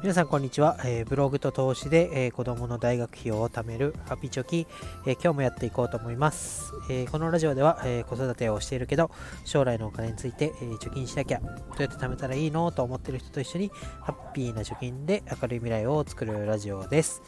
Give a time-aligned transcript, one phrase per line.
[0.00, 4.68] 皆さんこんにちは、えー、ブログと投資で、えー、子供の大学費用を貯めるハピチョキ、
[5.04, 9.10] えー、今日もやっていこうと思います、えこのラジオでは、え子育てをしているけど
[9.44, 17.20] 将来のお金について、え貯金しなきゃどうやって貯めたらいいのと思っている人と一緒にハッピーな貯金で明るい未来を作るラジオです、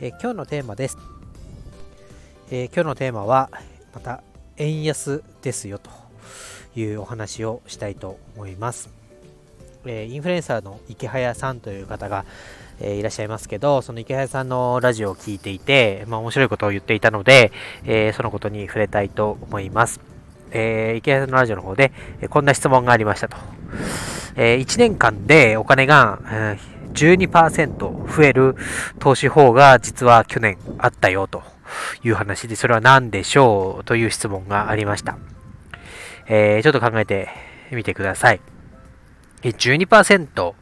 [0.00, 0.98] え今日のテーマです、
[2.50, 3.50] え今日のテーマは
[3.94, 4.24] また
[4.56, 5.90] 円安ですよと
[6.74, 9.05] いうお話をしたいと思います。
[9.86, 12.24] えインフルエンサーの池早さんという方が、
[12.80, 17.52] えいらっしゃいますけど、その池早さんのラジオを聞いていて、まあ、面白いことを言っていたので、
[17.84, 20.00] えそのことに触れたいと思います。
[20.50, 23.36] え池早さんのラジオの方で、えこんな質問がありましたと。
[24.36, 26.58] え1年間でお金が、え
[26.92, 28.56] 12%増える
[28.98, 31.42] 投資法が実は去年あったよと
[32.02, 35.18] いう話で、それは何でしょうという質問がありました。
[36.28, 37.28] え、ちょっと考えて
[37.70, 38.55] みてください。
[39.50, 40.54] 12%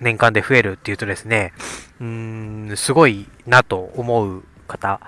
[0.00, 1.52] 年間で増えるっていうとですね、
[2.00, 5.00] うーん、すごいなと思う方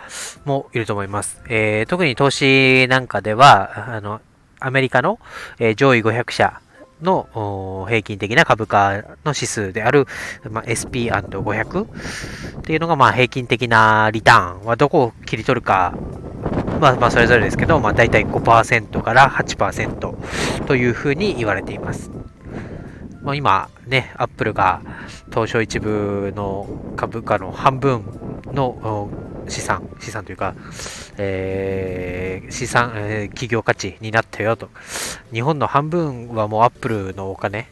[0.44, 1.40] もいると思います。
[1.48, 4.20] えー、特に投資なんかでは、あの、
[4.60, 5.18] アメリカの、
[5.58, 6.60] えー、上位500社
[7.02, 10.06] の平均的な株価の指数である、
[10.48, 11.84] まあ、SP&500
[12.58, 15.94] っていうのが、まあ、平均的なリターンはどこを切り取るか、
[16.80, 22.21] まあ、まあ、それぞれですけど、まあ、大体5%から8%というふうに言われています。
[23.22, 24.82] まあ、今ね、アップルが
[25.30, 28.04] 東証一部の株価の半分
[28.46, 29.10] の
[29.48, 30.54] 資産、資産というか、
[31.18, 34.70] えー、資産、えー、企業価値になったよと。
[35.32, 37.68] 日本の半分はもうアップルのお金、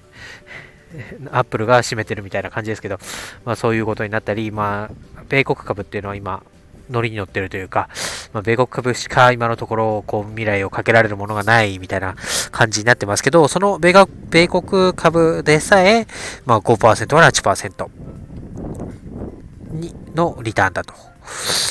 [1.33, 2.99] アップルが占めてるみたいな感じですけど、
[3.45, 6.43] まあそういうことになったり、まあ、米国株っていうのは今、
[6.91, 7.89] ノリに乗ってるというか、
[8.33, 12.17] まあ、米国株しか今のところ、こう、未来をかけられるものがないみたいな
[12.51, 13.95] 感じになってますけど、その米
[14.31, 16.07] 米国株でさえ、
[16.47, 17.89] まあ5%から8%
[19.73, 20.95] にのリターンだと。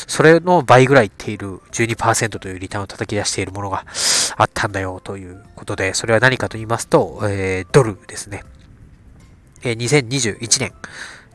[0.08, 3.86] それの倍ぐらいいっている12%というリターンを叩き出しているものが
[4.38, 8.44] あったんだよということで、それは何かと言いますと、えー、ドルですね。
[9.64, 10.74] えー、2021年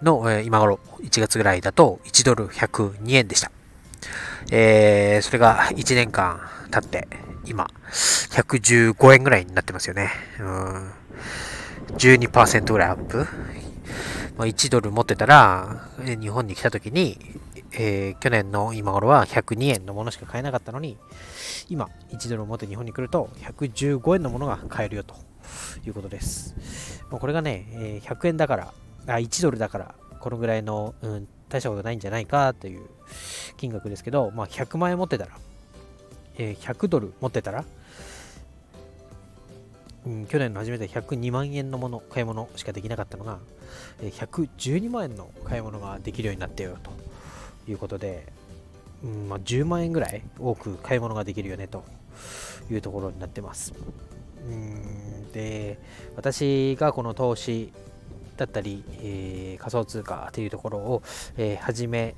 [0.03, 3.51] の、えー、今頃1月ぐらいだと1ドル102円でした。
[4.50, 7.09] えー、それが1年間経って、
[7.47, 7.69] 今、
[8.31, 10.10] 115円ぐらいになってますよね。
[10.41, 10.92] うん。
[11.97, 13.26] 12%ぐらいアップ。
[14.37, 17.19] まあ、1ドル持ってたら、日本に来た時に、
[17.72, 20.98] えー、去年の今頃は102円のものしか買えなかったのに、
[21.69, 25.15] 今、1ドルを持って日本に来ると、115円のものが買えるよと
[25.86, 27.04] いうことです。
[27.10, 28.72] もうこれがね、え、100円だから、
[29.06, 32.87] あ、1ドルだから、このぐらいの、うん、大したことないんじゃないかという
[33.56, 35.32] 金額ですけど、まあ、100万円持ってたら、
[36.37, 37.65] えー、100ドル持ってたら、
[40.06, 43.38] うん、去年の初めて102万円のもの、買い物しかできなかったのが、
[44.03, 46.91] え112万円の買い物ができるようになったよと
[47.71, 48.32] いうことで、
[49.04, 51.84] うんまあ、10万円ぐらい多く買い物ができるよねと
[52.71, 53.72] いうところになってます。
[54.48, 55.78] うんで
[56.16, 57.72] 私がこの投資
[58.37, 61.03] だったり、えー、仮想通貨というところを、
[61.37, 62.15] えー、始め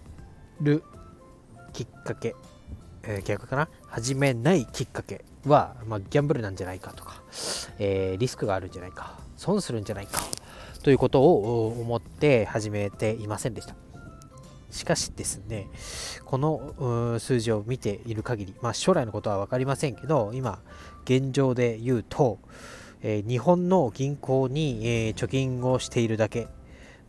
[0.61, 0.83] る
[1.73, 2.35] きっかけ、
[3.03, 3.69] えー、逆かな？
[3.87, 7.23] 始めないきっかけは、まあ、ギャンブルなんじゃないかとか、
[7.79, 10.21] えー、リスクがあるんじゃないか損するんじゃないか
[10.83, 13.75] ということを思って始めていませんでした。
[14.71, 15.69] しかしですね
[16.25, 20.59] この数字を見ている限り、まあ、将来のことは分かりませんけど今
[21.05, 22.39] 現状で言うと、
[23.03, 26.49] えー、日本の銀行に、えー、貯金をしているだけ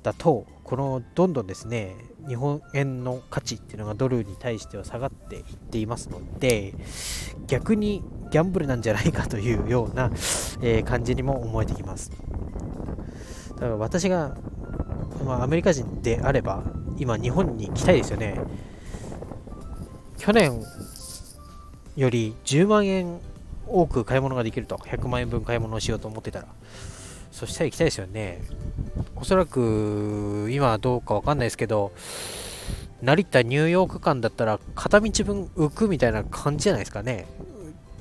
[0.04, 1.96] だとこのどんどんですね
[2.28, 6.74] 日本円の価値っていうのがドルに対しては下がっていっていますので
[7.48, 10.12] 逆にギャンブルなんじゃないかというような、
[10.62, 12.12] えー、感じにも思えてきます。
[13.56, 14.36] だから私が、
[15.26, 16.64] まあ、アメリカ人であれば
[16.98, 18.38] 今日本に来たいですよね。
[20.18, 20.62] 去年
[21.96, 23.20] より10万円
[23.70, 24.76] 多く買い物ができると。
[24.78, 26.48] 100万円分買い物をしようと思ってたら。
[27.32, 28.42] そしたら行きたいですよね。
[29.16, 31.92] おそらく今はどうかわかんないですけど
[33.02, 37.28] 成田ニューヨーク間だったら片道分浮くみたいな感じじゃないですかね。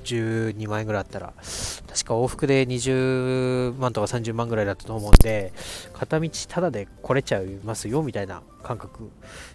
[0.05, 1.35] 12万円ぐらいあったら。
[1.37, 5.52] 確か往復で20万とか30万ぐらいだったと思うんで
[5.93, 9.11] 片道ただで来れちゃいますよみたいな感覚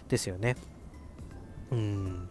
[0.08, 0.56] ですよね。
[1.70, 2.28] うん。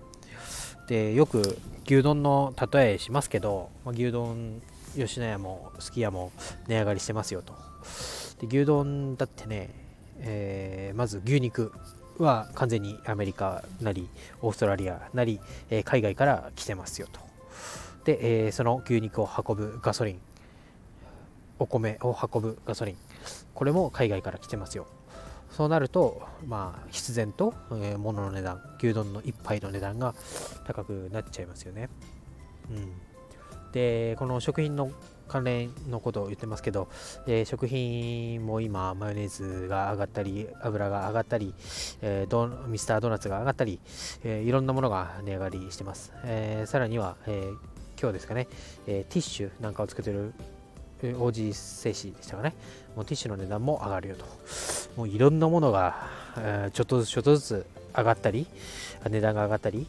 [0.91, 4.61] でよく牛丼の例えしますけど、まあ、牛丼
[4.93, 6.33] 吉野家もすき家も
[6.67, 7.53] 値上がりしてますよと。
[8.41, 9.69] で牛丼だってね、
[10.19, 11.71] えー、まず牛肉
[12.17, 14.09] は完全にアメリカなり
[14.41, 15.39] オーストラリアなり、
[15.69, 17.21] えー、海外から来てますよと。
[18.03, 20.19] で、えー、その牛肉を運ぶガソリン
[21.57, 22.97] お米を運ぶガソリン
[23.53, 24.87] これも海外から来てますよ。
[25.51, 30.15] そうなると、まあ、必然と、えー、物の値段、牛丼の1杯の値段が
[30.65, 31.89] 高くなっちゃいますよね。
[32.69, 32.91] うん、
[33.73, 34.91] で、この食品の
[35.27, 36.87] 関連のことを言ってますけど、
[37.27, 41.53] えー、食品も今、マヨネーズが上がったり、油が上がったり、
[42.01, 43.79] えー、ミスタードーナツが上がったり、
[44.23, 46.13] えー、いろんなものが値上がりしてます。
[46.23, 47.51] えさらには、え
[48.01, 48.47] 今日ですかね、
[48.87, 50.33] えティッシュなんかを作ってる
[51.19, 52.53] 王子製紙でしたかね、
[52.95, 54.25] もうティッシュの値段も上がるよと。
[54.95, 56.07] もういろんなものが、
[56.37, 57.65] えー、ちょっとずつちょっとずつ
[57.95, 58.47] 上がったり、
[59.09, 59.87] 値段が上がったり、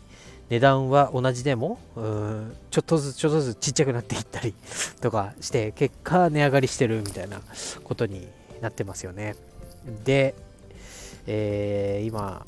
[0.50, 4.55] 値段は同じでも、うんちょっとずつちょっとずつちっちゃくなっていったり
[5.00, 7.41] とかして、結果値上がりしてるみたいな
[7.85, 8.29] ことに
[8.61, 9.37] なってますよね。
[10.05, 10.35] で、
[11.26, 12.44] えー、今、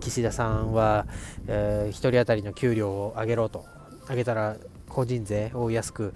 [0.00, 1.06] 岸田さんは、
[1.46, 3.64] えー、1人当たりの給料を上げろと、
[4.08, 4.56] 上げたら
[4.92, 6.14] 法人税を安く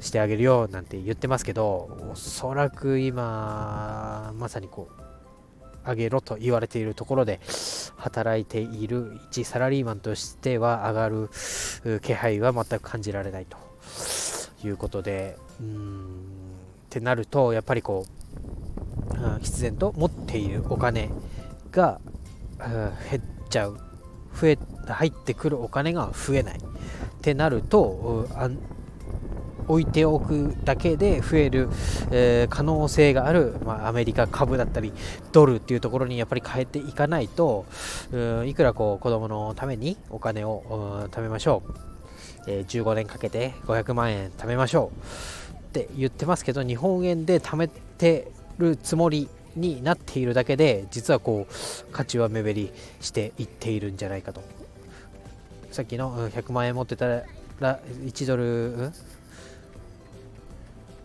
[0.00, 7.40] してあげるよなんて言ってますけど、おそらく今、まさにこう、上げろと言われているところで
[7.96, 11.30] 働いている一サラリーマンとしては上がる
[12.02, 13.56] 気配は全く感じられないと
[14.66, 16.10] いうことで、うーん
[16.86, 21.08] ってなると、やっぱりこう、必然と持っているお金
[21.70, 22.00] が
[23.10, 23.78] 減っちゃう、
[24.38, 26.60] 増え、入ってくるお金が増えない。
[27.28, 28.26] ってなると
[29.66, 31.68] 置いておくだけで増える、
[32.10, 34.94] えー、可能性がある、まあ、アメリカ株だったり
[35.32, 37.66] ドルっていうところにやっぱり変えていかないと
[38.46, 41.72] いくらこう子供のためにお金を貯めましょう、
[42.46, 45.54] えー、15年かけて500万円貯めましょう。
[45.68, 52.72] って言ってますけど日本円で貯めてるつもりになっているだけで実はこう価値は目減り
[53.02, 54.42] していっているんじゃないかと。
[55.70, 57.24] さっきの100万円持ってたら
[57.60, 58.92] 1ドル、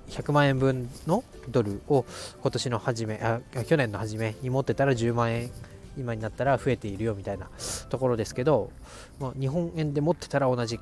[0.09, 2.05] 100万円分のドルを
[2.41, 5.49] 今年の初めあ去年の初めに持ってたら10万円
[5.97, 7.49] 今になったら増えているよみたいな
[7.89, 8.71] ところですけど、
[9.19, 10.79] まあ、日本円で持ってたら同じ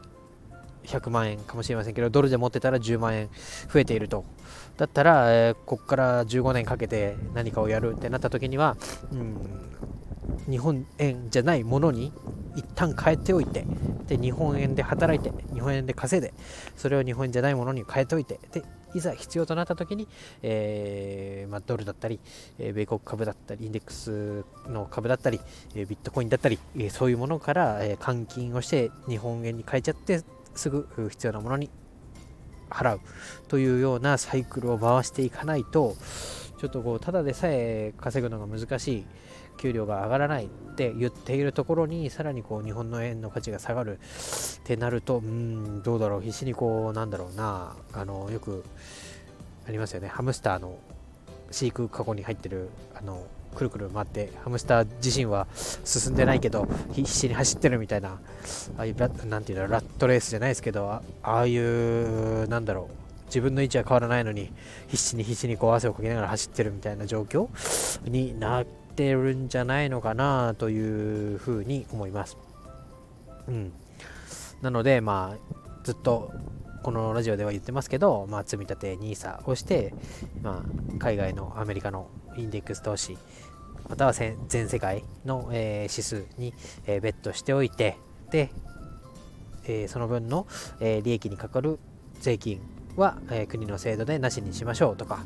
[0.83, 3.29] 100万円かもしれませんけどドルで持ってたら10万円
[3.71, 4.25] 増えていると。
[4.77, 8.77] だったら、えー、ここから15年かけて何かをやるってなった時には、
[9.11, 9.37] うん、
[10.49, 12.11] 日本円じゃないものに
[12.55, 13.65] 一旦変えておいて
[14.07, 16.33] で日本円で働いて日本円で稼いで
[16.75, 18.63] それを日本円じゃないものに変えておいてで
[18.93, 20.07] いざ必要となった時に、
[20.41, 22.19] えー、まあ、ドルだったり、
[22.59, 25.39] えー、米国株だったりインデックスの株だったり、
[25.75, 30.21] えー、ビットコインだったり、えそういうものから、え換金をして日本円に変えちゃって
[30.55, 31.69] すぐ必要なものに
[32.69, 33.01] 払う。
[33.47, 35.95] というようなサイクルを回していかないと
[36.61, 39.05] ちょっとこうただでさえ稼ぐのが難しい
[39.57, 43.97] 給料が上がらないって言っているところにさらにこう日本の円の価値が下がるっ
[44.63, 48.63] てなるとうんどうだろう必死にこうなんだろうなあのよく
[49.67, 50.07] ありますよね。
[50.07, 50.77] ハムスターの
[51.49, 53.25] 飼育カゴに入ってるあの
[53.55, 58.09] くるくる回ってハムスター自身は進んでないけど必死に走ってるみたいな
[58.77, 64.51] ああいうラなんていうのラットレースじゃないですけどああいうなんだろう自分の位置は変わらないのに
[64.89, 67.47] 必死に必死にこう汗をかきながら走ってるみたいな状況
[68.03, 72.37] になってるんじゃないのかなというふうに思います。
[73.47, 73.71] うん、
[74.61, 76.33] なので、まあ、ずっと
[76.83, 79.93] このラジオでは言ってますけど、まあ、積み立て NISA をして、
[80.43, 83.17] まあ、海外のアメリカのインデックス投資
[83.87, 86.53] または全世界の、えー、指数に、
[86.85, 87.97] えー、ベットしておいて
[88.31, 88.51] で、
[89.65, 90.47] えー、その分の、
[90.79, 91.77] え利益にかかる
[92.19, 92.61] 税金
[92.95, 95.19] は、えー、国の制度でなしにしましょうとか、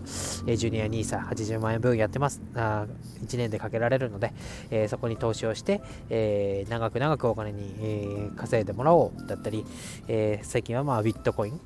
[0.47, 2.41] えー、ジュニア NISA80 万円分やってます。
[2.55, 2.85] あ
[3.23, 4.33] 1年でかけられるので、
[4.71, 9.65] えー、そこに投資をして、え長く長くお金に、え稼いでもらおうだったり、
[10.07, 11.59] え最近はまあビットコイン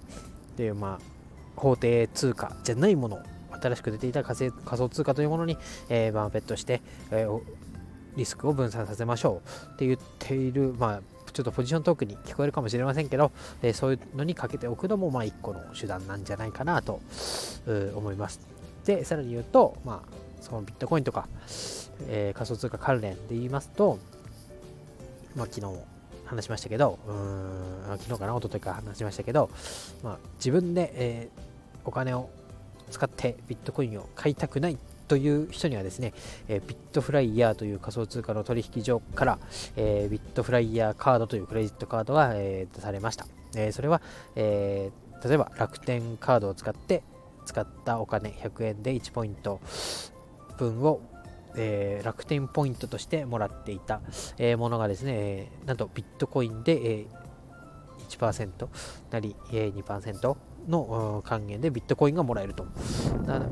[0.55, 1.05] という、まあ、
[1.55, 3.21] 法定通貨じゃないもの
[3.61, 5.57] 新しく出ていた仮想通貨というものに、
[5.89, 7.27] えー、バーベットして、え
[8.15, 13.31] リスクを分散させましょうって言っている、まあ、ちょっとポジショントークに聞こえるかもしれませんけど、
[13.61, 17.01] えー、そういうのにかけておくのも、まあ、一個の手段なんじゃないかなと
[17.95, 18.39] 思います。
[18.85, 21.27] で、さらに言うと、まあ、そのビットコインとか、
[22.07, 23.99] えー、仮想通貨関連で言いますと、
[25.35, 25.85] まあ、昨日も
[26.25, 29.49] 話しましたけど、うん昨日かな、一昨日か話しましたけど、
[30.03, 31.39] まあ、自分で、えー、
[31.85, 32.29] お金を
[32.91, 34.77] 使ってビットコインを買いたくない
[35.09, 36.13] という人にはですね、
[36.47, 39.39] えビットフライヤーという仮想通貨の取引所から、
[39.75, 43.25] えビットフライヤーカードというクレジットカードが、え出されました。
[43.57, 44.01] えそれは、
[44.35, 44.91] え
[45.25, 47.03] 例えば楽天カードを使って
[47.45, 49.59] 使ったお金100円で1ポイント
[50.57, 51.01] 分を
[51.55, 54.01] えー、楽天ポイントとしてもらっていた、
[54.37, 58.67] えー、ものがですね、えー、なんとビットコインで、えー、1%
[59.09, 60.37] なり、え、2%
[60.67, 62.65] の還元でビットコインがもらえると。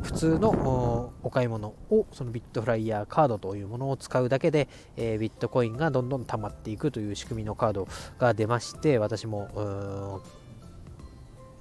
[0.02, 7.88] 普通のお買い物をそのビットフライヤーカードというものを使うだけで、えー、ビットコインがどんどん溜まっていくという仕組みのカード
[8.18, 10.22] が出まして私も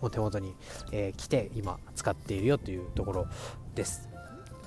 [0.01, 0.55] お手元に、
[0.93, 3.27] えー、来て今使っているよというところ
[3.75, 4.09] です。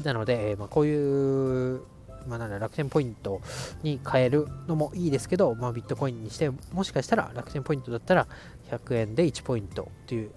[0.04, 1.82] なので、えー、まあ、こういう
[2.28, 3.42] まあ、楽天ポイント
[3.82, 8.28] に変えるのもいいですけど、まあ、ビットコインにしてもしかしたら楽天ポイントだったら
[8.70, 10.32] 100円で1ポイントという、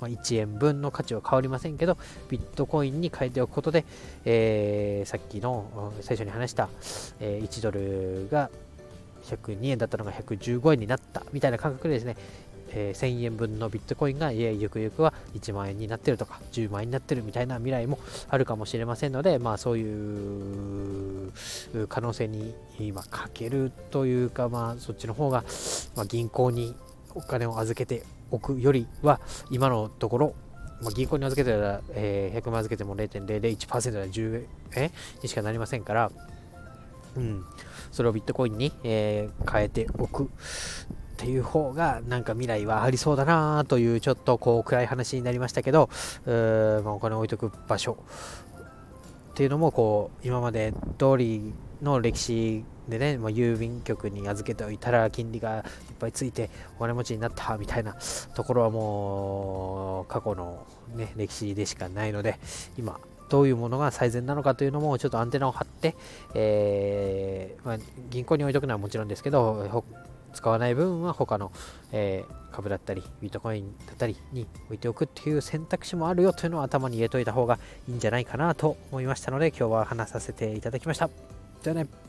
[0.00, 1.96] まあ、1円分の価値は変わりませんけど
[2.28, 3.84] ビットコインに変えておくことで、
[4.24, 6.68] えー、さっきの最初に話した、
[7.20, 8.50] えー、1ドルが
[9.24, 12.16] 102円だったのが115円になったみたいな感覚でですね、
[12.70, 17.98] えー、1000円分のビットコインがいやゆくゆくは1万円になってるとか10万円になってるみたいな未来も
[18.28, 21.32] あるかもしれませんので、まあ、そういう
[21.88, 25.44] 可能性に今かけるというか、まあ、そっちの方が、
[25.96, 26.74] まあ、銀行に
[27.14, 30.34] お金を預けておくよりは今のところ
[30.82, 34.90] まあ、銀行に預けてたら、えー、100万預けても0.001%で10円
[35.22, 36.12] にしかなりませんから、
[37.16, 37.44] うん、
[37.92, 40.28] それをビットコインに、えー、変えておくっ
[41.16, 45.88] ていう方がなんか未来はありそうだなというちょっとこう暗い話になりましたけど、
[46.26, 47.96] まあ、お金を置いとく場所
[49.30, 55.62] っていうのもこう今まで通りの歴史でね、まあ、郵便局に預けておいたら金利がいっ
[55.98, 57.96] ぱいついてお金持ちになったみたいな
[58.34, 62.38] ところはもう過去の、ね、歴史でしかないので
[62.78, 65.96] 今どういうものが最善なのかというのもちょっとアンテナを張って、
[66.34, 67.78] えーまあ、
[68.10, 69.84] 銀行に置いとくのはもちろんですけど
[70.36, 71.50] 使わない分は他の、
[71.92, 81.35] えー、株だったり、ビットコインだったりに置いておくっていう選択肢もあるよというのを頭に入れといた方がいいんじゃないかなと思いましたので、今日は話させていただきました。
[81.66, 82.05] じゃあね。